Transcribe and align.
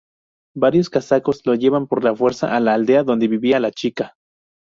Varios 0.55 0.89
cosacos 0.89 1.45
lo 1.45 1.53
llevan 1.53 1.85
por 1.85 2.03
la 2.03 2.15
fuerza 2.15 2.55
a 2.55 2.59
la 2.59 2.73
aldea 2.73 3.03
donde 3.03 3.27
vivía 3.27 3.59
la 3.59 3.69
chica. 3.69 4.15